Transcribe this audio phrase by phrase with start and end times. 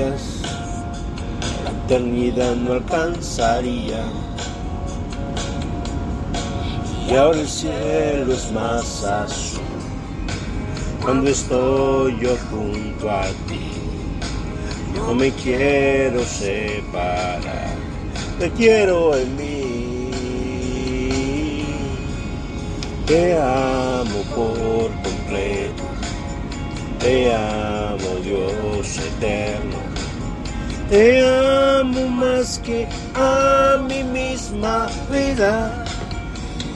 [0.00, 4.04] la eternidad no alcanzaría.
[7.08, 9.60] Y ahora el cielo es más azul
[11.02, 13.70] cuando estoy yo junto a ti.
[14.96, 17.76] No me quiero separar,
[18.38, 19.54] te quiero en mí.
[23.06, 25.84] Te amo por completo.
[27.04, 29.76] Te amo Dios eterno,
[30.94, 35.84] te amo más que a mi misma vida,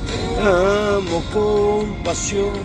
[0.08, 2.58] te amo con pasión,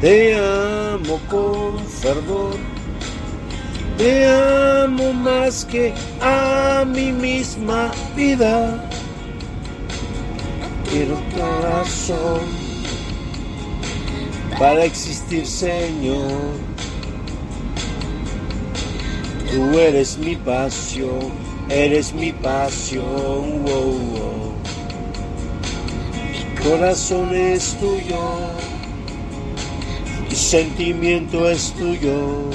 [0.00, 2.54] te amo con fervor,
[3.98, 8.88] te amo más que a mi misma vida.
[10.88, 12.42] Quiero tu razón
[14.56, 16.71] para existir, Señor.
[19.52, 21.30] Tú eres mi pasión,
[21.68, 23.04] eres mi pasión.
[23.64, 24.52] wow, wow.
[26.30, 28.18] Mi corazón es tuyo,
[30.26, 32.48] mi sentimiento es tuyo.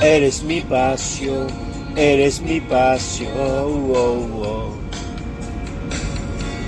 [0.00, 1.48] Eres mi pasión,
[1.96, 3.88] eres mi pasión.
[3.88, 4.70] wow, wow.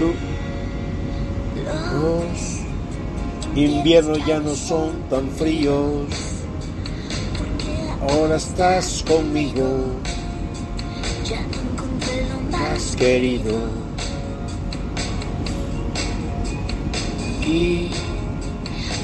[0.00, 0.12] Tú
[2.02, 2.58] los
[3.54, 6.37] inviernos ya no son tan fríos.
[8.08, 10.00] Ahora estás conmigo,
[11.24, 13.54] Ya encontré lo más querido.
[17.46, 17.90] Y,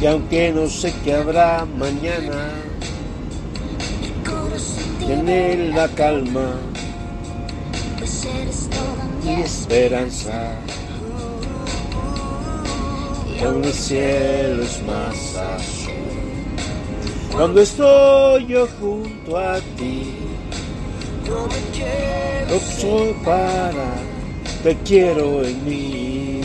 [0.01, 2.51] y aunque no sé qué habrá mañana,
[4.25, 6.55] corazón tener la calma
[9.23, 10.55] y esperanza.
[13.39, 15.84] Y aún el cielo es más azul.
[17.37, 20.15] Cuando estoy yo junto a ti,
[21.27, 23.95] No me quiero no soy para,
[24.63, 26.41] te quiero en mí.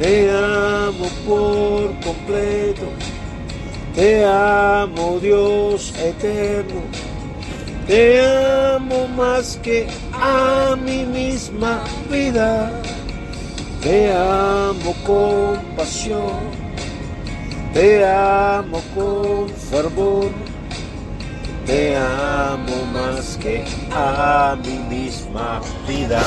[0.00, 2.86] Te amo por completo,
[3.94, 6.80] te amo Dios eterno,
[7.86, 12.72] te amo más que a mi misma vida.
[13.80, 16.40] Te amo con pasión,
[17.72, 20.30] te amo con fervor,
[21.66, 26.20] te amo más que a mi misma vida.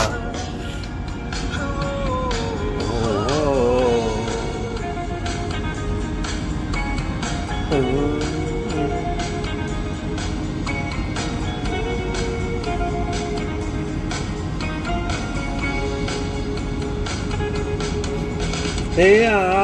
[18.96, 19.55] Te amo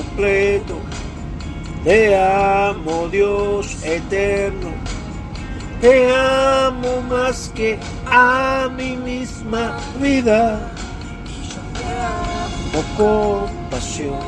[0.00, 0.78] completo,
[1.84, 4.70] te amo Dios eterno,
[5.80, 10.72] te amo más que a mi misma vida.
[11.74, 14.20] Te amo con pasión,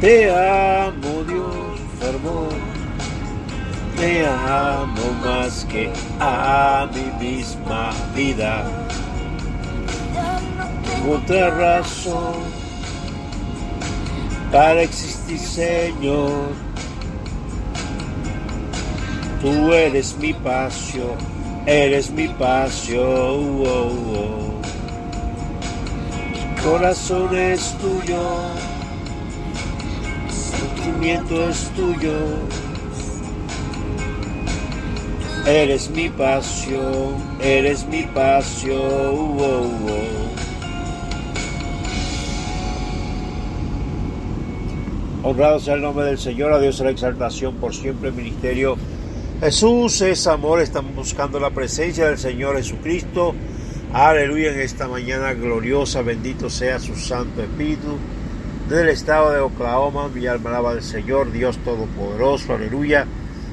[0.00, 2.54] te amo Dios fervor,
[3.96, 5.90] te amo más que
[6.20, 8.64] a mi misma vida.
[11.08, 12.65] Otra razón
[14.56, 16.48] para existir, Señor.
[19.42, 21.18] Tú eres mi pasión,
[21.66, 23.04] eres mi pasión.
[23.04, 24.62] oh, oh.
[26.32, 28.22] Mi corazón es tuyo,
[30.24, 32.16] mi sentimiento es tuyo.
[35.46, 38.86] Eres mi pasión, eres mi pasión.
[45.28, 48.76] Honrado sea el nombre del Señor, a Dios la exaltación por siempre, ministerio.
[49.40, 53.34] Jesús es amor, estamos buscando la presencia del Señor Jesucristo.
[53.92, 57.98] Aleluya en esta mañana gloriosa, bendito sea su Santo Espíritu.
[58.68, 63.04] Desde el estado de Oklahoma, mi alma al Señor, Dios Todopoderoso, aleluya.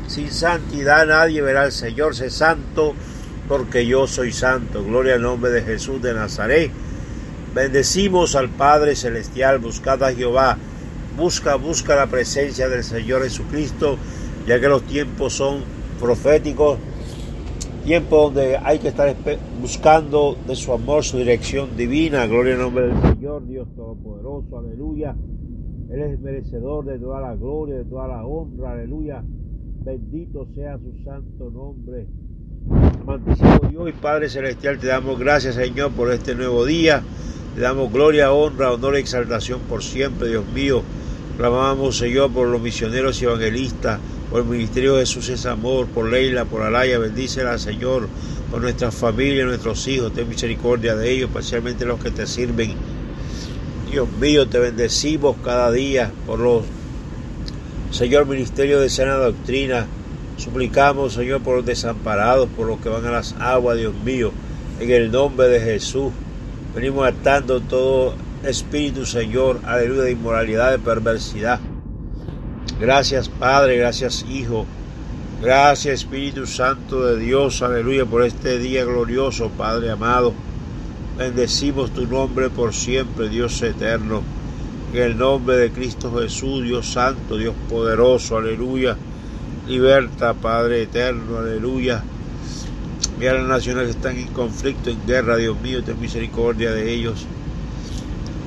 [0.06, 2.94] Sin santidad nadie verá al Señor, sé santo,
[3.50, 4.84] porque yo soy santo.
[4.84, 6.70] Gloria al nombre de Jesús de Nazaret.
[7.56, 10.60] Bendecimos al Padre Celestial, buscad a Jehová,
[11.18, 13.98] busca, busca la presencia del Señor Jesucristo,
[14.48, 15.62] ya que los tiempos son
[16.00, 16.78] proféticos,
[17.86, 19.16] tiempos donde hay que estar
[19.62, 22.26] buscando de su amor, su dirección divina.
[22.28, 25.16] Gloria al nombre del Señor, Dios Todopoderoso, aleluya.
[25.92, 29.24] Él es merecedor de toda la gloria, de toda la honra, aleluya.
[29.86, 32.08] Bendito sea su santo nombre.
[33.02, 37.04] Amantísimo Dios y Padre Celestial, te damos gracias, Señor, por este nuevo día.
[37.54, 40.82] Te damos gloria, honra, honor y exaltación por siempre, Dios mío.
[41.38, 44.00] Clamamos, Señor, por los misioneros y evangelistas,
[44.30, 48.08] por el ministerio de Jesús es amor, por Leila, por Alaya, bendícela, Señor,
[48.52, 52.76] por nuestra familia, nuestros hijos, ten misericordia de ellos, especialmente los que te sirven.
[53.90, 56.64] Dios mío, te bendecimos cada día por los,
[57.90, 59.88] Señor, ministerio de sana doctrina.
[60.38, 64.32] Suplicamos, Señor, por los desamparados, por los que van a las aguas, Dios mío,
[64.80, 66.12] en el nombre de Jesús.
[66.76, 68.14] Venimos atando todo
[68.44, 71.60] espíritu, Señor, aleluya, de inmoralidad, de perversidad.
[72.80, 74.66] Gracias, Padre, gracias, Hijo.
[75.42, 80.34] Gracias, Espíritu Santo de Dios, aleluya, por este día glorioso, Padre amado.
[81.18, 84.22] Bendecimos tu nombre por siempre, Dios eterno.
[84.94, 88.96] En el nombre de Cristo Jesús, Dios Santo, Dios poderoso, aleluya.
[89.68, 92.04] Liberta, Padre eterno, aleluya.
[93.20, 97.28] Mira las naciones que están en conflicto, en guerra, Dios mío, ten misericordia de ellos.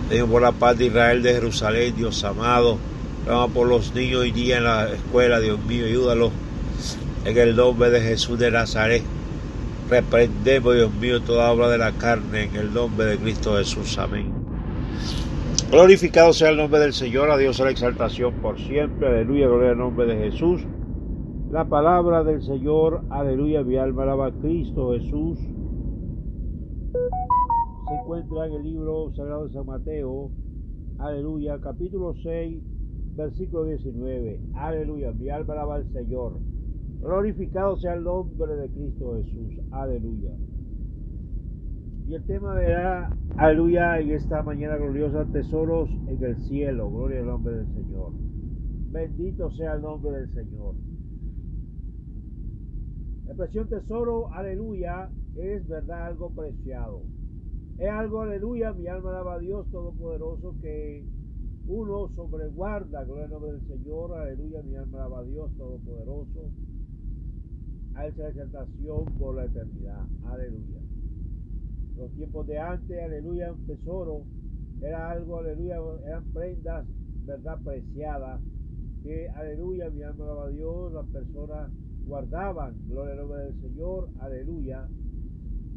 [0.08, 2.78] Tengo por la paz de Israel, de Jerusalén, Dios amado.
[3.26, 6.30] Vamos por los niños hoy día en la escuela, Dios mío, ayúdalos.
[7.24, 9.02] En el nombre de Jesús de Nazaret.
[9.90, 13.98] Reprendemos, Dios mío, toda obra de la carne en el nombre de Cristo Jesús.
[13.98, 14.32] Amén.
[15.72, 19.08] Glorificado sea el nombre del Señor, a Dios la exaltación por siempre.
[19.08, 20.62] Aleluya, gloria al nombre de Jesús.
[21.50, 25.38] La palabra del Señor, aleluya, mi alma alaba a Cristo Jesús.
[28.06, 30.30] Encuentra en el libro sagrado de San Mateo,
[30.96, 32.62] aleluya, capítulo 6,
[33.16, 34.42] versículo 19.
[34.54, 36.38] Aleluya, mi alma alaba al Señor.
[37.00, 39.60] Glorificado sea el nombre de Cristo Jesús.
[39.72, 40.30] Aleluya.
[42.06, 46.88] Y el tema verá, aleluya, en esta mañana gloriosa, tesoros en el cielo.
[46.88, 48.12] Gloria al nombre del Señor.
[48.92, 50.76] Bendito sea el nombre del Señor.
[53.24, 57.02] La expresión tesoro, aleluya, es verdad algo preciado.
[57.78, 61.04] Es algo, aleluya, mi alma alaba a Dios Todopoderoso que
[61.66, 66.50] uno sobreguarda, gloria al nombre del Señor, aleluya, mi alma alaba a Dios Todopoderoso.
[67.94, 70.80] A esa exaltación por la eternidad, aleluya.
[71.98, 74.22] Los tiempos de antes, aleluya, un tesoro
[74.80, 75.76] era algo, aleluya,
[76.06, 76.86] eran prendas,
[77.26, 78.40] verdad preciada,
[79.02, 81.70] que, aleluya, mi alma alaba a Dios, las personas
[82.06, 84.88] guardaban, gloria al nombre del Señor, aleluya,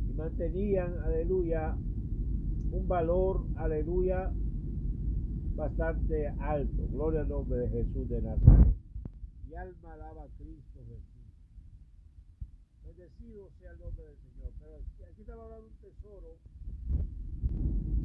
[0.09, 1.75] y mantenían, aleluya,
[2.71, 4.31] un valor, aleluya,
[5.55, 6.87] bastante alto.
[6.91, 8.75] Gloria al nombre de Jesús de Nazaret.
[9.47, 11.19] Mi alma alaba a Cristo Jesús.
[12.85, 14.51] Bendecido sea el nombre del Señor.
[14.59, 16.37] Pero aquí estaba hablando un tesoro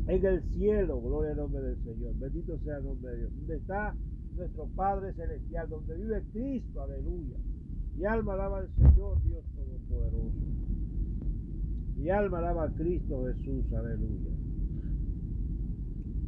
[0.06, 1.00] en el cielo.
[1.00, 2.18] Gloria al nombre del Señor.
[2.18, 3.32] Bendito sea el nombre de Dios.
[3.36, 3.94] Donde está
[4.34, 6.82] nuestro Padre Celestial, donde vive Cristo.
[6.82, 7.36] Aleluya.
[7.96, 10.34] Mi alma alaba al Señor, Dios Todopoderoso.
[11.96, 13.72] Mi alma alaba a Cristo Jesús.
[13.72, 14.33] Aleluya.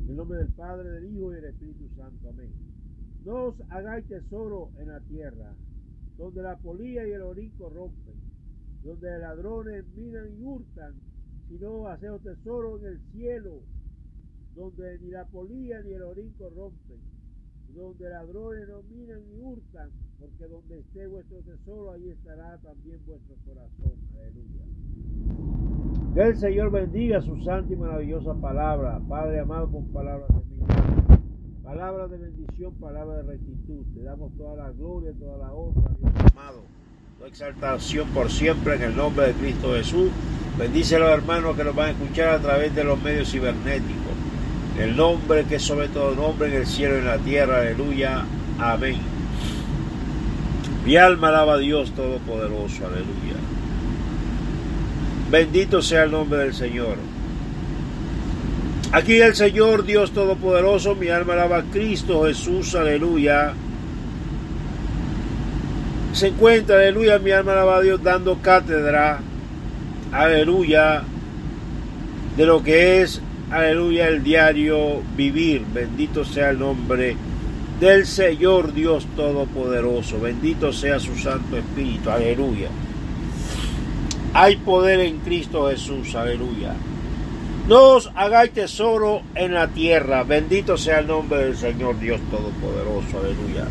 [0.06, 2.28] En el nombre del Padre, del Hijo y del Espíritu Santo.
[2.28, 2.52] Amén.
[3.24, 5.52] No os hagáis tesoro en la tierra,
[6.16, 8.14] donde la polilla y el orín corrompen,
[8.84, 10.94] donde ladrones minan y hurtan,
[11.48, 13.62] sino haced tesoro en el cielo,
[14.54, 17.00] donde ni la polilla ni el orín corrompen,
[17.74, 23.34] donde ladrones no minan ni hurtan, porque donde esté vuestro tesoro, ahí estará también vuestro
[23.44, 23.98] corazón.
[24.14, 25.45] Aleluya.
[26.16, 28.98] Que el Señor bendiga su santa y maravillosa palabra.
[29.06, 31.20] Padre amado, con palabras de milagro,
[31.62, 33.84] palabras de bendición, palabras de rectitud.
[33.94, 36.62] Te damos toda la gloria, toda la honra, Dios amado.
[37.18, 40.10] Tu exaltación por siempre en el nombre de Cristo Jesús.
[40.58, 44.14] Bendice a los hermanos que nos van a escuchar a través de los medios cibernéticos.
[44.80, 47.58] El nombre que es sobre todo nombre en el cielo y en la tierra.
[47.58, 48.24] Aleluya.
[48.58, 48.96] Amén.
[50.86, 52.86] Mi alma alaba a Dios Todopoderoso.
[52.86, 53.55] Aleluya.
[55.30, 56.96] Bendito sea el nombre del Señor.
[58.92, 63.52] Aquí el Señor Dios Todopoderoso, mi alma alaba a Cristo Jesús, aleluya.
[66.12, 69.18] Se encuentra, aleluya, mi alma alaba a Dios dando cátedra,
[70.12, 71.02] aleluya,
[72.36, 75.64] de lo que es, aleluya, el diario vivir.
[75.74, 77.16] Bendito sea el nombre
[77.80, 80.20] del Señor Dios Todopoderoso.
[80.20, 82.68] Bendito sea su Santo Espíritu, aleluya.
[84.38, 86.74] Hay poder en Cristo Jesús, aleluya.
[87.68, 90.24] No os hagáis tesoro en la tierra.
[90.24, 93.18] Bendito sea el nombre del Señor Dios Todopoderoso.
[93.18, 93.64] Aleluya.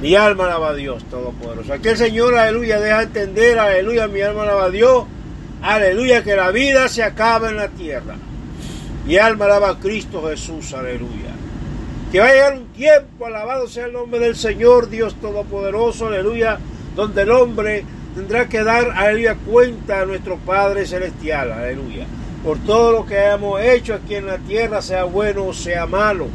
[0.00, 1.70] Mi alma alaba a Dios Todopoderoso.
[1.70, 5.04] Aquí el Señor, aleluya, deja entender, aleluya, mi alma alaba a Dios.
[5.60, 8.16] Aleluya, que la vida se acaba en la tierra.
[9.06, 11.34] Mi alma alaba a Cristo Jesús, aleluya.
[12.10, 16.58] Que va a llegar un tiempo, alabado sea el nombre del Señor Dios Todopoderoso, aleluya,
[16.96, 17.84] donde el hombre
[18.14, 22.06] tendrá que dar, aleluya, cuenta a nuestro Padre Celestial, aleluya
[22.42, 26.28] por todo lo que hemos hecho aquí en la tierra, sea bueno o sea malo.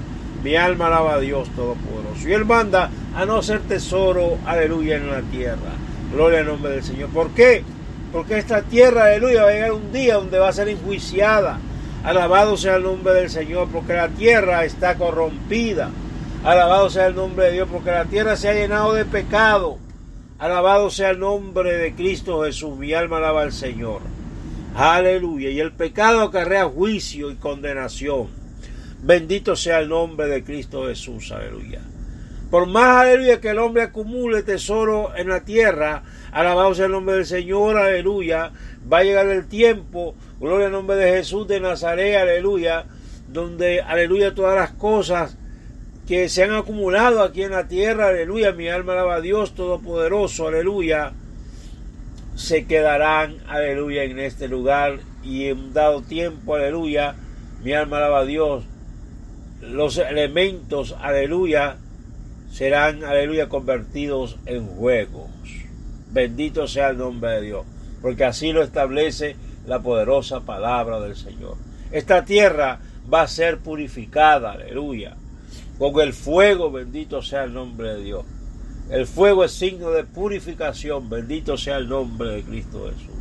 [0.44, 2.30] Mi alma alaba a Dios Todopoderoso.
[2.30, 5.74] Y Él manda a no ser tesoro, aleluya, en la tierra.
[6.14, 7.10] Gloria al nombre del Señor.
[7.10, 7.64] ¿Por qué?
[8.12, 11.58] Porque esta tierra, aleluya, va a llegar un día donde va a ser enjuiciada.
[12.04, 15.90] Alabado sea el nombre del Señor, porque la tierra está corrompida.
[16.44, 19.80] Alabado sea el nombre de Dios, porque la tierra se ha llenado de pecado.
[20.46, 22.78] Alabado sea el nombre de Cristo Jesús.
[22.78, 24.02] Mi alma alaba al Señor.
[24.76, 25.50] Aleluya.
[25.50, 28.28] Y el pecado acarrea juicio y condenación.
[29.02, 31.32] Bendito sea el nombre de Cristo Jesús.
[31.32, 31.82] Aleluya.
[32.52, 37.16] Por más aleluya que el hombre acumule tesoro en la tierra, alabado sea el nombre
[37.16, 38.52] del Señor, aleluya.
[38.88, 42.86] Va a llegar el tiempo, gloria al nombre de Jesús de Nazaret, aleluya,
[43.28, 45.40] donde, aleluya, todas las cosas
[46.08, 50.48] que se han acumulado aquí en la tierra, aleluya, mi alma alaba a Dios Todopoderoso,
[50.48, 51.14] aleluya
[52.36, 57.16] se quedarán, aleluya, en este lugar y en dado tiempo, aleluya,
[57.64, 58.66] mi alma alaba a Dios,
[59.62, 61.78] los elementos, aleluya,
[62.52, 65.30] serán, aleluya, convertidos en juegos.
[66.12, 67.66] Bendito sea el nombre de Dios,
[68.02, 71.56] porque así lo establece la poderosa palabra del Señor.
[71.92, 72.80] Esta tierra
[73.12, 75.16] va a ser purificada, aleluya,
[75.78, 78.26] con el fuego, bendito sea el nombre de Dios.
[78.90, 81.10] El fuego es signo de purificación.
[81.10, 83.16] Bendito sea el nombre de Cristo Jesús.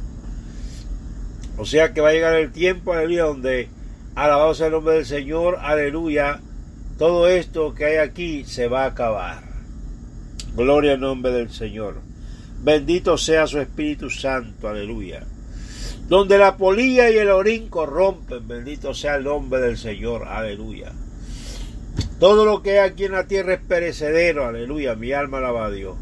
[1.57, 3.69] O sea que va a llegar el tiempo, aleluya, donde
[4.15, 6.41] alabado sea el nombre del Señor, aleluya.
[6.99, 9.43] Todo esto que hay aquí se va a acabar.
[10.55, 12.01] Gloria al nombre del Señor.
[12.63, 15.25] Bendito sea su Espíritu Santo, aleluya.
[16.09, 20.93] Donde la polilla y el orín corrompen, bendito sea el nombre del Señor, aleluya.
[22.21, 25.71] Todo lo que hay aquí en la tierra es perecedero, aleluya, mi alma alaba a
[25.71, 25.97] Dios.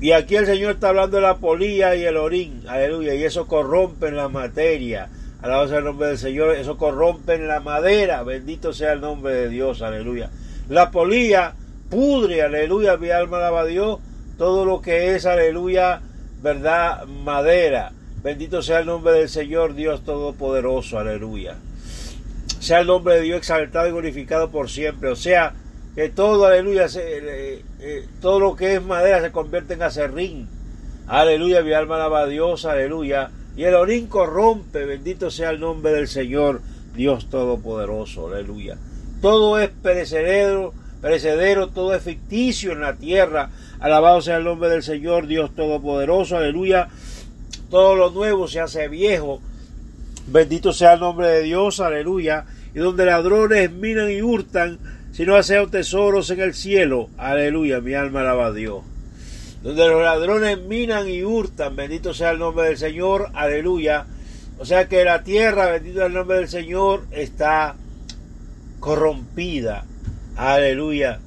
[0.00, 3.48] Y aquí el Señor está hablando de la polilla y el orín, aleluya, y eso
[3.48, 5.08] corrompe la materia.
[5.42, 9.48] Alabado sea el nombre del Señor, eso corrompe la madera, bendito sea el nombre de
[9.48, 10.30] Dios, aleluya.
[10.68, 11.54] La polilla
[11.90, 13.98] pudre, aleluya, mi alma alaba a Dios,
[14.38, 16.00] todo lo que es, aleluya,
[16.42, 17.92] verdad, madera.
[18.22, 21.56] Bendito sea el nombre del Señor, Dios Todopoderoso, aleluya
[22.64, 25.10] sea el nombre de Dios exaltado y glorificado por siempre.
[25.10, 25.52] O sea,
[25.94, 30.48] que todo, aleluya, eh, eh, todo lo que es madera se convierte en acerrín.
[31.06, 33.30] Aleluya, mi alma alaba a Dios, aleluya.
[33.56, 36.62] Y el orín corrompe, bendito sea el nombre del Señor,
[36.96, 38.78] Dios Todopoderoso, aleluya.
[39.20, 43.50] Todo es perecedero, perecedero, todo es ficticio en la tierra.
[43.78, 46.88] Alabado sea el nombre del Señor, Dios Todopoderoso, aleluya.
[47.70, 49.40] Todo lo nuevo se hace viejo.
[50.26, 54.78] Bendito sea el nombre de Dios, aleluya y donde ladrones minan y hurtan,
[55.12, 57.08] sino hacen tesoros en el cielo.
[57.16, 58.82] Aleluya, mi alma alaba a Dios.
[59.62, 64.06] Donde los ladrones minan y hurtan, bendito sea el nombre del Señor, aleluya.
[64.58, 67.76] O sea que la tierra, bendito sea el nombre del Señor, está
[68.80, 69.84] corrompida.
[70.36, 71.20] Aleluya.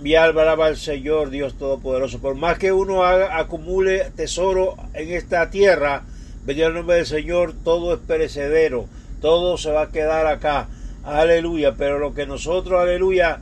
[0.00, 2.18] Mi alma alaba al Señor, Dios Todopoderoso.
[2.18, 6.02] Por más que uno acumule tesoro en esta tierra,
[6.44, 8.88] bendito el nombre del Señor, todo es perecedero
[9.24, 10.68] todo se va a quedar acá.
[11.02, 11.76] Aleluya.
[11.78, 13.38] Pero lo que nosotros, aleluya,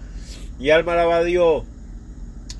[0.60, 1.64] y alma alaba Dios,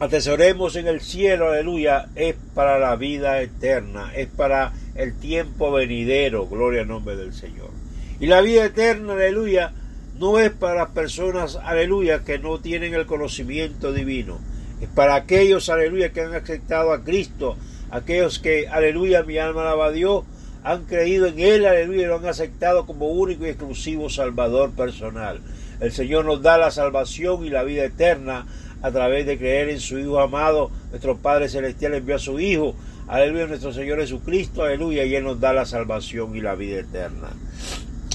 [0.00, 6.48] atesoremos en el cielo, aleluya, es para la vida eterna, es para el tiempo venidero,
[6.48, 7.70] gloria al nombre del Señor.
[8.18, 9.70] Y la vida eterna, aleluya,
[10.18, 14.40] no es para las personas, aleluya, que no tienen el conocimiento divino.
[14.80, 17.56] Es para aquellos, aleluya, que han aceptado a Cristo,
[17.92, 20.24] aquellos que, aleluya, mi alma alaba a Dios,
[20.64, 25.40] han creído en Él, aleluya, y lo han aceptado como único y exclusivo Salvador personal.
[25.80, 28.46] El Señor nos da la salvación y la vida eterna
[28.82, 30.70] a través de creer en su Hijo amado.
[30.90, 32.76] Nuestro Padre Celestial envió a su Hijo,
[33.08, 37.30] aleluya, nuestro Señor Jesucristo, aleluya, y Él nos da la salvación y la vida eterna.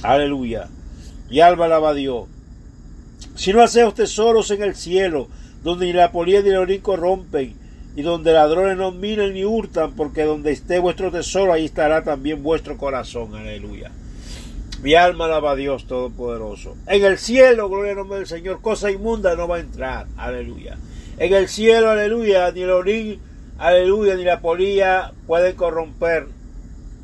[0.04, 0.70] Aleluya.
[1.30, 2.28] Y alma alaba a Dios.
[3.36, 5.28] Si no hacéis tesoros en el cielo,
[5.64, 7.56] donde ni la polilla ni el orín corrompen,
[7.98, 12.44] y donde ladrones no miren ni hurtan, porque donde esté vuestro tesoro, ahí estará también
[12.44, 13.34] vuestro corazón.
[13.34, 13.90] Aleluya.
[14.84, 16.76] Mi alma alaba a Dios Todopoderoso.
[16.86, 20.06] En el cielo, gloria al nombre del Señor, cosa inmunda no va a entrar.
[20.16, 20.78] Aleluya.
[21.18, 23.20] En el cielo, aleluya, ni el orín,
[23.58, 26.28] aleluya, ni la polilla pueden corromper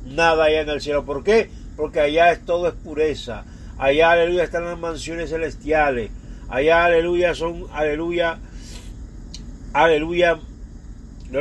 [0.05, 1.05] nada allá en el cielo.
[1.05, 1.49] ¿Por qué?
[1.75, 3.45] Porque allá es todo es pureza.
[3.79, 6.11] Allá, aleluya, están las mansiones celestiales.
[6.49, 8.37] Allá, aleluya, son, aleluya,
[9.73, 10.37] aleluya,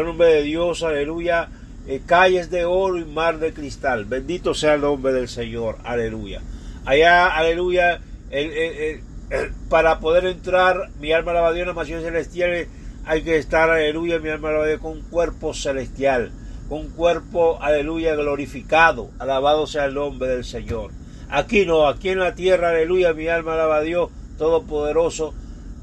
[0.00, 1.49] el nombre de Dios, aleluya,
[1.87, 4.04] eh, calles de oro y mar de cristal.
[4.04, 6.40] Bendito sea el nombre del Señor, aleluya.
[6.84, 11.68] Allá, aleluya, el- el- el- el- para poder entrar, mi alma alaba a Dios en
[11.68, 12.68] las mansiones celestiales,
[13.04, 16.30] hay que estar, aleluya, mi alma alaba a Dios con un cuerpo celestial,
[16.68, 19.11] con un cuerpo, aleluya, glorificado.
[19.18, 20.90] Alabado sea el nombre del Señor.
[21.30, 25.34] Aquí no, aquí en la tierra, aleluya, mi alma alaba a Dios Todopoderoso,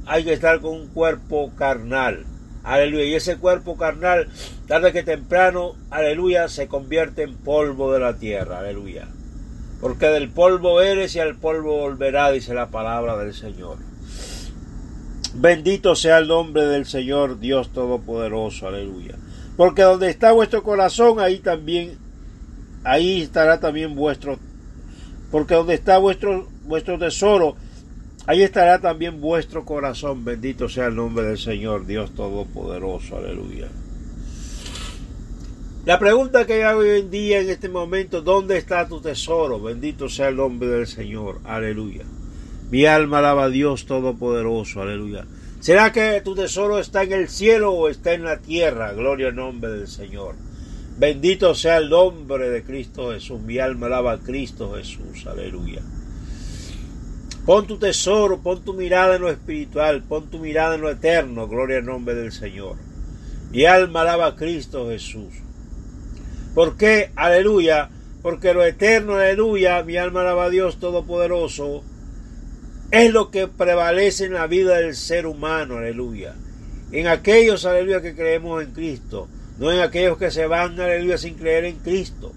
[0.05, 2.25] hay que estar con un cuerpo carnal.
[2.63, 3.05] Aleluya.
[3.05, 4.27] Y ese cuerpo carnal,
[4.67, 8.59] tarde que temprano, aleluya, se convierte en polvo de la tierra.
[8.59, 9.07] Aleluya.
[9.81, 13.77] Porque del polvo eres y al polvo volverá, dice la palabra del Señor.
[15.35, 18.67] Bendito sea el nombre del Señor Dios Todopoderoso.
[18.67, 19.15] Aleluya.
[19.55, 21.97] Porque donde está vuestro corazón, ahí también,
[22.83, 24.39] ahí estará también vuestro,
[25.31, 27.55] porque donde está vuestro, vuestro tesoro,
[28.29, 30.23] Ahí estará también vuestro corazón.
[30.23, 33.17] Bendito sea el nombre del Señor, Dios Todopoderoso.
[33.17, 33.69] Aleluya.
[35.83, 39.59] La pregunta que hago hoy en día, en este momento, ¿dónde está tu tesoro?
[39.59, 41.39] Bendito sea el nombre del Señor.
[41.43, 42.03] Aleluya.
[42.69, 44.83] Mi alma alaba a Dios Todopoderoso.
[44.83, 45.25] Aleluya.
[45.59, 48.93] ¿Será que tu tesoro está en el cielo o está en la tierra?
[48.93, 50.35] Gloria al nombre del Señor.
[50.99, 53.41] Bendito sea el nombre de Cristo Jesús.
[53.41, 55.25] Mi alma alaba a Cristo Jesús.
[55.25, 55.81] Aleluya.
[57.49, 61.47] Pon tu tesoro, pon tu mirada en lo espiritual, pon tu mirada en lo eterno,
[61.47, 62.75] gloria al nombre del Señor.
[63.49, 65.33] Mi alma alaba a Cristo Jesús.
[66.53, 67.09] ¿Por qué?
[67.15, 67.89] Aleluya.
[68.21, 71.83] Porque lo eterno, aleluya, mi alma alaba a Dios Todopoderoso,
[72.91, 76.35] es lo que prevalece en la vida del ser humano, aleluya.
[76.91, 81.33] En aquellos, aleluya, que creemos en Cristo, no en aquellos que se van, aleluya, sin
[81.33, 82.31] creer en Cristo.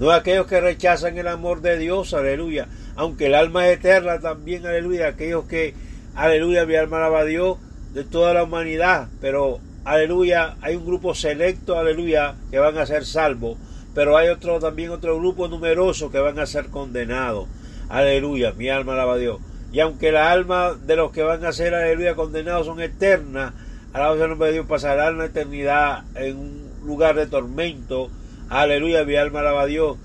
[0.00, 4.20] No en aquellos que rechazan el amor de Dios, aleluya aunque el alma es eterna
[4.20, 5.74] también, aleluya, aquellos que,
[6.14, 7.58] aleluya, mi alma alaba a Dios
[7.94, 13.04] de toda la humanidad, pero, aleluya, hay un grupo selecto, aleluya, que van a ser
[13.04, 13.56] salvos,
[13.94, 17.48] pero hay otro también otro grupo numeroso que van a ser condenados,
[17.88, 19.38] aleluya, mi alma alaba a Dios.
[19.72, 23.54] Y aunque la alma de los que van a ser, aleluya, condenados son eternas,
[23.92, 28.10] alabado sea el nombre de Dios, pasarán la eternidad en un lugar de tormento,
[28.50, 29.96] aleluya, mi alma alaba a Dios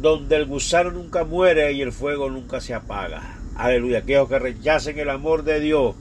[0.00, 3.38] donde el gusano nunca muere y el fuego nunca se apaga.
[3.56, 3.98] Aleluya.
[3.98, 5.96] Aquellos que rechacen el amor de Dios,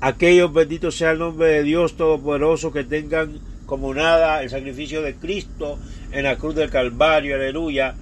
[0.00, 5.14] aquellos benditos sea el nombre de Dios Todopoderoso que tengan como nada el sacrificio de
[5.16, 5.78] Cristo
[6.12, 7.34] en la cruz del Calvario.
[7.34, 7.94] Aleluya.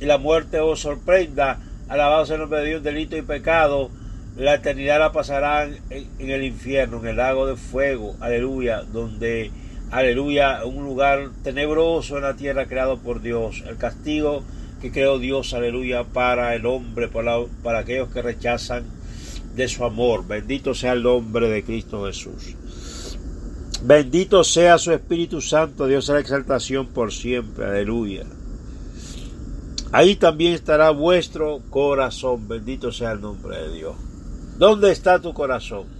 [0.00, 1.60] Y la muerte os sorprenda.
[1.88, 3.90] Alabado sea el nombre de Dios, delito y pecado.
[4.36, 8.16] La eternidad la pasarán en, en el infierno, en el lago de fuego.
[8.20, 8.82] Aleluya.
[8.82, 9.50] Donde
[9.90, 14.42] aleluya, un lugar tenebroso en la tierra creado por Dios, el castigo
[14.80, 18.84] que creó Dios, aleluya, para el hombre, para, para, aquellos que rechazan
[19.54, 20.26] de su amor.
[20.26, 22.54] Bendito sea el nombre de Cristo Jesús.
[23.82, 28.24] Bendito sea su Espíritu Santo, Dios la exaltación por siempre, aleluya.
[29.92, 33.96] Ahí también estará vuestro corazón, bendito sea el nombre de Dios.
[34.58, 35.95] ¿Dónde está tu corazón?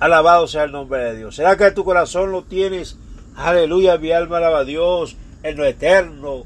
[0.00, 1.34] Alabado sea el nombre de Dios.
[1.34, 2.96] ¿Será que tu corazón lo tienes?
[3.34, 6.44] Aleluya, mi alma alaba a Dios en lo eterno.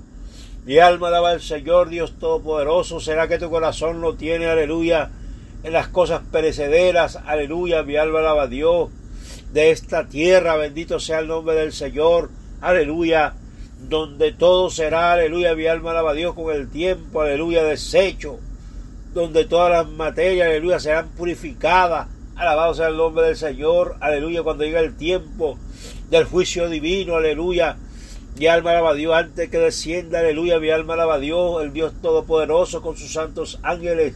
[0.64, 2.98] Mi alma alaba al Señor Dios Todopoderoso.
[2.98, 4.46] ¿Será que tu corazón lo tiene?
[4.46, 5.10] Aleluya.
[5.64, 7.16] En las cosas perecederas.
[7.26, 8.88] Aleluya, mi alma alaba a Dios.
[9.52, 12.30] De esta tierra, bendito sea el nombre del Señor.
[12.62, 13.34] Aleluya.
[13.86, 17.20] Donde todo será, aleluya, mi alma alaba a Dios con el tiempo.
[17.20, 18.38] Aleluya, desecho.
[19.12, 24.64] Donde todas las materias, aleluya, serán purificadas Alabado sea el nombre del Señor, aleluya, cuando
[24.64, 25.58] llega el tiempo
[26.10, 27.76] del juicio divino, aleluya.
[28.38, 30.58] Mi alma alaba a Dios antes que descienda, aleluya.
[30.58, 34.14] Mi alma alaba a Dios, el Dios Todopoderoso con sus santos ángeles,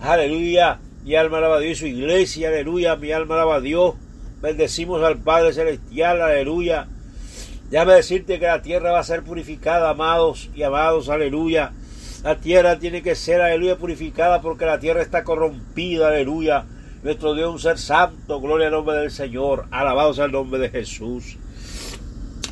[0.00, 0.78] aleluya.
[1.04, 2.96] Mi alma alaba a Dios y su iglesia, aleluya.
[2.96, 3.94] Mi alma alaba a Dios.
[4.42, 6.88] Bendecimos al Padre Celestial, aleluya.
[7.70, 11.72] Déjame decirte que la tierra va a ser purificada, amados y amados, aleluya.
[12.22, 16.66] La tierra tiene que ser, aleluya, purificada porque la tierra está corrompida, aleluya.
[17.02, 20.70] Nuestro Dios un ser santo, gloria al nombre del Señor, alabado sea el nombre de
[20.70, 21.36] Jesús.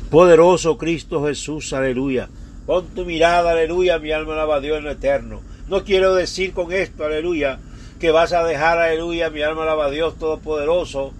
[0.09, 2.29] Poderoso Cristo Jesús, aleluya.
[2.65, 5.41] Pon tu mirada, aleluya, mi alma alaba a Dios en lo eterno.
[5.67, 7.59] No quiero decir con esto, aleluya,
[7.99, 11.11] que vas a dejar, aleluya, mi alma alaba a Dios Todopoderoso,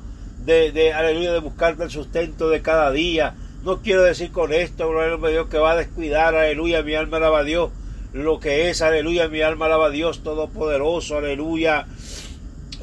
[0.46, 3.36] de, de, aleluya, de buscarte el sustento de cada día.
[3.64, 7.18] No quiero decir con esto, gloria a Dios, que va a descuidar, aleluya, mi alma
[7.18, 7.72] alaba a Dios,
[8.14, 11.88] lo que es, aleluya, mi alma alaba a Dios Todopoderoso, aleluya,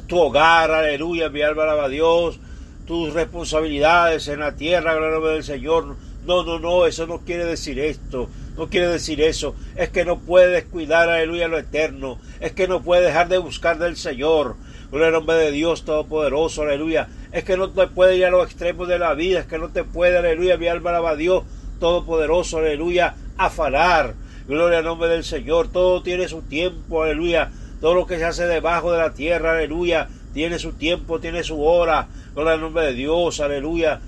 [0.07, 2.39] tu hogar, aleluya, mi alma alaba a Dios,
[2.85, 5.95] tus responsabilidades en la tierra, gloria del Señor.
[6.25, 8.29] No, no, no, eso no quiere decir esto.
[8.57, 9.55] No quiere decir eso.
[9.75, 12.19] Es que no puede descuidar, aleluya, lo eterno.
[12.39, 14.55] Es que no puede dejar de buscar del Señor.
[14.91, 17.07] Gloria nombre de Dios Todopoderoso, aleluya.
[17.31, 19.39] Es que no te puede ir a los extremos de la vida.
[19.39, 21.43] Es que no te puede, aleluya, mi alma alaba a Dios
[21.79, 24.13] Todopoderoso, aleluya, afanar.
[24.47, 25.69] Gloria al nombre del Señor.
[25.69, 27.51] Todo tiene su tiempo, aleluya.
[27.83, 31.61] Todo lo que se hace debajo de la tierra, aleluya, tiene su tiempo, tiene su
[31.61, 32.07] hora.
[32.33, 33.99] Gloria al nombre de Dios, aleluya.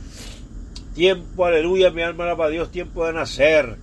[0.93, 3.75] Tiempo, aleluya, mi alma alaba a Dios, tiempo de nacer.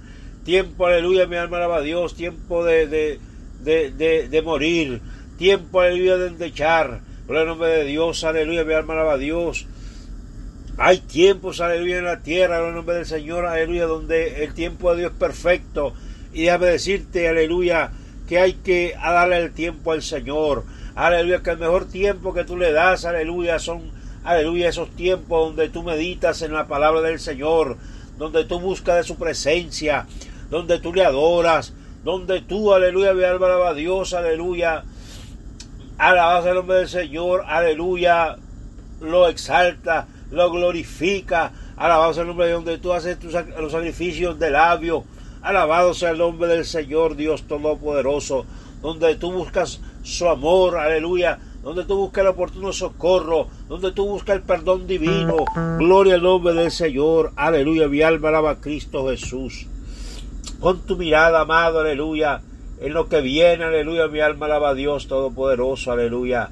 [0.47, 3.21] Tiempo, aleluya, mi alma alaba a Dios, tiempo de, de,
[3.65, 5.03] de, de, de morir.
[5.37, 7.03] Tiempo, aleluya, de endechar.
[7.27, 9.67] Gloria al nombre de Dios, aleluya, mi alma alaba a Dios.
[10.79, 14.93] Hay tiempos, aleluya, en la tierra, en el nombre del Señor, aleluya, donde el tiempo
[14.93, 15.93] de Dios es perfecto.
[16.33, 17.93] Y déjame decirte, aleluya,
[18.29, 20.65] que hay que darle el tiempo al Señor.
[20.95, 23.91] Aleluya, que el mejor tiempo que tú le das, aleluya, son,
[24.25, 27.79] aleluya, esos tiempos donde tú meditas en la palabra del Señor,
[28.19, 30.07] donde tú buscas de su presencia,
[30.51, 31.73] donde tú le adoras,
[32.05, 34.85] donde tú, aleluya, a Dios, aleluya,
[35.99, 38.37] alabas el nombre del Señor, aleluya,
[39.01, 44.39] lo exalta, lo glorifica, alabado sea el nombre de donde tú haces tus, los sacrificios
[44.39, 45.05] de labio,
[45.43, 48.47] alabado sea el nombre del Señor Dios Todopoderoso,
[48.81, 54.37] donde tú buscas su amor, aleluya, donde tú buscas el oportuno socorro, donde tú buscas
[54.37, 55.37] el perdón divino,
[55.79, 59.67] gloria al nombre del Señor, aleluya, mi alma alaba a Cristo Jesús.
[60.61, 62.41] Con tu mirada, amado, aleluya,
[62.81, 66.51] en lo que viene, aleluya, mi alma alaba a Dios Todopoderoso, aleluya.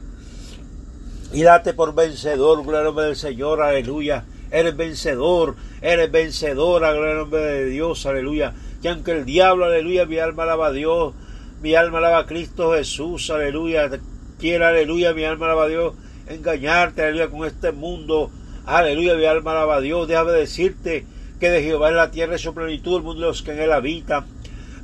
[1.33, 4.25] Y date por vencedor, gloria al nombre del Señor, aleluya.
[4.51, 8.55] Eres vencedor, eres vencedora, gloria al nombre de Dios, aleluya.
[8.83, 11.15] Que aunque el diablo, aleluya, mi alma alaba a Dios,
[11.63, 13.91] mi alma alaba a Cristo Jesús, aleluya.
[14.39, 15.95] Quiera, aleluya, mi alma alaba a Dios,
[16.29, 18.31] engañarte, aleluya, con este mundo.
[18.67, 20.09] Aleluya, mi alma alaba a Dios.
[20.09, 21.05] Déjame decirte
[21.39, 23.61] que de Jehová es la tierra y su plenitud, el mundo de los que en
[23.61, 24.27] él habitan.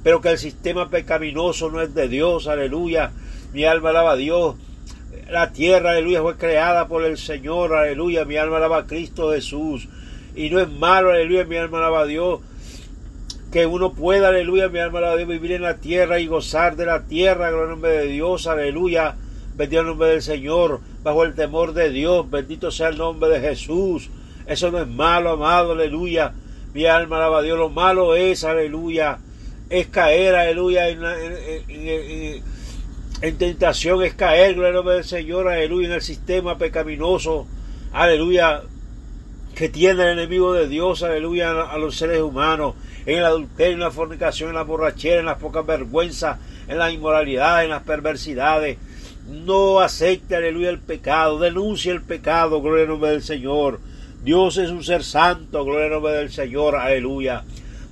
[0.03, 3.11] Pero que el sistema pecaminoso no es de Dios, aleluya.
[3.53, 4.55] Mi alma alaba a Dios.
[5.31, 8.25] La tierra, aleluya, fue creada por el Señor, aleluya.
[8.25, 9.89] Mi alma alaba a Cristo Jesús.
[10.35, 12.41] Y no es malo, aleluya, mi alma alaba a Dios
[13.57, 16.77] que uno pueda, aleluya, mi alma alaba a Dios, vivir en la tierra y gozar
[16.77, 19.15] de la tierra, gloria al nombre de Dios, aleluya,
[19.57, 23.41] bendito el nombre del Señor, bajo el temor de Dios, bendito sea el nombre de
[23.41, 24.11] Jesús.
[24.47, 26.33] Eso no es malo, amado, aleluya.
[26.75, 27.59] Mi alma alaba a Dios.
[27.59, 29.19] Lo malo es, aleluya,
[29.71, 32.43] es caer, aleluya, en, en, en, en
[33.21, 37.47] tentación, es caer, gloria al nombre del Señor, aleluya, en el sistema pecaminoso,
[37.93, 38.63] aleluya,
[39.55, 42.75] que tiene el enemigo de Dios, aleluya, a los seres humanos,
[43.07, 46.91] en el adulterio, en la fornicación, en la borrachera, en las pocas vergüenzas, en la
[46.91, 48.77] inmoralidad, en las perversidades.
[49.29, 53.81] No acepte, aleluya, el pecado, denuncia el pecado, gloria al nombre del Señor.
[54.23, 57.45] Dios es un ser santo, gloria al nombre del Señor, aleluya.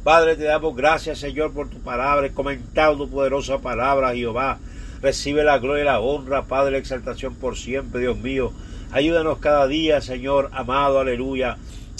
[0.02, 4.58] Padre, te damos gracias, Señor, por tu palabra, comentado tu poderosa palabra, Jehová.
[5.04, 8.52] Recibe la gloria y la honra, Padre, la exaltación por siempre, Dios mío.
[8.90, 11.58] Ayúdanos cada día, Señor, amado, aleluya,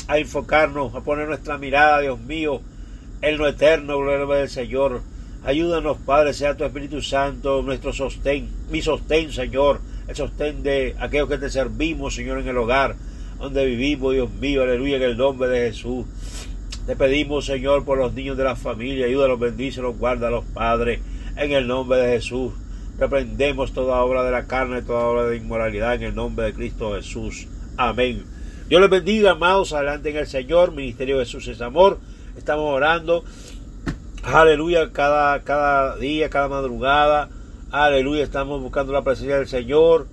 [0.08, 2.62] a enfocarnos, a poner nuestra mirada, Dios mío,
[3.20, 5.02] en lo eterno, gloria del Señor.
[5.44, 11.28] Ayúdanos, Padre, sea tu Espíritu Santo nuestro sostén, mi sostén, Señor, el sostén de aquellos
[11.28, 12.96] que te servimos, Señor, en el hogar
[13.38, 16.06] donde vivimos, Dios mío, aleluya, en el nombre de Jesús.
[16.86, 21.00] Te pedimos, Señor, por los niños de la familia, ayúdalos, bendícelos, guárdalos, Padre,
[21.36, 22.54] en el nombre de Jesús.
[22.98, 26.94] Reprendemos toda obra de la carne, toda obra de inmoralidad, en el nombre de Cristo
[26.94, 27.48] Jesús.
[27.76, 28.24] Amén.
[28.68, 31.98] Dios les bendiga, amados, adelante en el Señor, Ministerio de Jesús es amor.
[32.36, 33.24] Estamos orando,
[34.22, 37.28] aleluya, cada, cada día, cada madrugada,
[37.70, 40.06] aleluya, estamos buscando la presencia del Señor.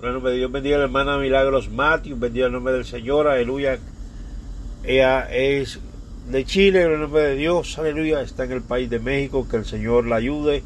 [0.00, 2.84] En el nombre de Dios bendiga a la hermana Milagros Matius, bendiga el nombre del
[2.84, 3.78] Señor, aleluya.
[4.84, 5.80] Ella es
[6.30, 9.56] de Chile, en el nombre de Dios, aleluya, está en el país de México, que
[9.56, 10.62] el Señor la ayude,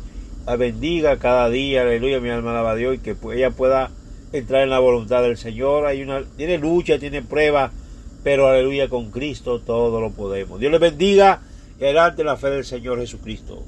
[0.46, 3.90] la bendiga cada día, aleluya, mi alma alaba a Dios, y que ella pueda
[4.32, 5.86] entrar en la voluntad del Señor.
[5.86, 7.70] Hay una, tiene lucha, tiene prueba,
[8.22, 10.58] pero aleluya, con Cristo todo lo podemos.
[10.58, 11.40] Dios le bendiga
[11.78, 13.62] y adelante la fe del Señor Jesucristo.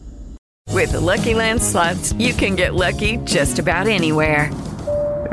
[0.72, 4.50] With the Lucky Land slots, you can get lucky just about anywhere.